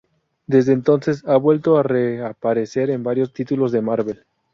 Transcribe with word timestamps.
Desde 0.47 0.73
entonces 0.73 1.23
ha 1.27 1.37
vuelto 1.37 1.77
a 1.77 1.83
reaparecer 1.83 2.89
en 2.89 3.03
varios 3.03 3.33
títulos 3.33 3.71
de 3.71 3.83
Marvel. 3.83 4.25